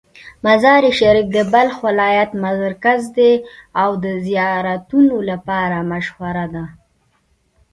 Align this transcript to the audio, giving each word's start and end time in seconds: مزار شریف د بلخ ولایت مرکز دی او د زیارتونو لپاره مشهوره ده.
مزار 0.45 0.83
شریف 0.99 1.27
د 1.35 1.37
بلخ 1.53 1.75
ولایت 1.87 2.31
مرکز 2.45 3.01
دی 3.17 3.33
او 3.81 3.89
د 4.03 4.05
زیارتونو 4.27 5.15
لپاره 5.29 5.77
مشهوره 5.91 6.45
ده. 6.53 6.65